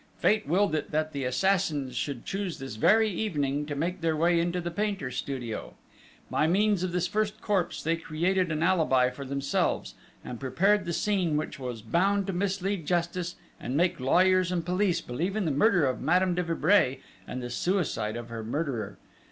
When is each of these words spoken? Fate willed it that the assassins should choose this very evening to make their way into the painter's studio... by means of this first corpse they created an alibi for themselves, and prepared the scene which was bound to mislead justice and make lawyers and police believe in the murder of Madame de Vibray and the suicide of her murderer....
Fate 0.17 0.47
willed 0.47 0.73
it 0.73 0.89
that 0.89 1.11
the 1.13 1.25
assassins 1.25 1.95
should 1.95 2.25
choose 2.25 2.57
this 2.57 2.75
very 2.75 3.07
evening 3.07 3.67
to 3.67 3.75
make 3.75 4.01
their 4.01 4.17
way 4.17 4.39
into 4.39 4.59
the 4.59 4.71
painter's 4.71 5.15
studio... 5.15 5.75
by 6.27 6.47
means 6.47 6.81
of 6.81 6.91
this 6.91 7.05
first 7.05 7.39
corpse 7.39 7.83
they 7.83 7.95
created 7.95 8.51
an 8.51 8.63
alibi 8.63 9.11
for 9.11 9.23
themselves, 9.25 9.93
and 10.25 10.39
prepared 10.39 10.85
the 10.85 10.91
scene 10.93 11.37
which 11.37 11.59
was 11.59 11.83
bound 11.83 12.25
to 12.25 12.33
mislead 12.33 12.87
justice 12.87 13.35
and 13.59 13.77
make 13.77 13.99
lawyers 13.99 14.51
and 14.51 14.65
police 14.65 15.01
believe 15.01 15.35
in 15.35 15.45
the 15.45 15.51
murder 15.51 15.85
of 15.85 16.01
Madame 16.01 16.33
de 16.33 16.41
Vibray 16.41 16.99
and 17.27 17.43
the 17.43 17.51
suicide 17.51 18.15
of 18.15 18.29
her 18.29 18.43
murderer.... 18.43 18.97